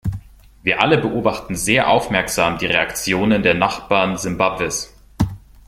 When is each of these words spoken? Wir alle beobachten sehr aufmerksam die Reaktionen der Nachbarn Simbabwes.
Wir 0.63 0.81
alle 0.81 0.97
beobachten 0.97 1.53
sehr 1.55 1.87
aufmerksam 1.87 2.57
die 2.57 2.65
Reaktionen 2.65 3.43
der 3.43 3.53
Nachbarn 3.53 4.17
Simbabwes. 4.17 4.91